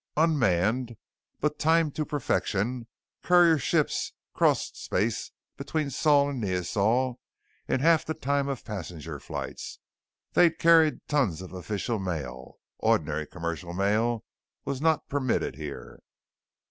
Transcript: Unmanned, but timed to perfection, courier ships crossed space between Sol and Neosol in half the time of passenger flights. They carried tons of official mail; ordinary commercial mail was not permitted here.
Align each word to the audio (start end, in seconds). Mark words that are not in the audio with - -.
Unmanned, 0.17 0.97
but 1.41 1.59
timed 1.59 1.93
to 1.93 2.03
perfection, 2.07 2.87
courier 3.21 3.59
ships 3.59 4.13
crossed 4.33 4.75
space 4.75 5.29
between 5.57 5.91
Sol 5.91 6.27
and 6.27 6.41
Neosol 6.41 7.19
in 7.67 7.81
half 7.81 8.03
the 8.03 8.15
time 8.15 8.47
of 8.47 8.65
passenger 8.65 9.19
flights. 9.19 9.77
They 10.33 10.49
carried 10.49 11.07
tons 11.07 11.39
of 11.43 11.53
official 11.53 11.99
mail; 11.99 12.57
ordinary 12.79 13.27
commercial 13.27 13.73
mail 13.73 14.23
was 14.65 14.81
not 14.81 15.07
permitted 15.07 15.53
here. 15.55 15.99